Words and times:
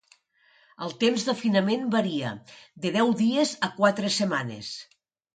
El 0.85 0.93
temps 1.01 1.25
d'afinament 1.25 1.83
varia, 1.95 2.31
de 2.85 2.91
deu 2.95 3.11
dies 3.19 3.51
a 3.67 3.69
quatre 3.75 4.09
setmanes. 4.17 4.71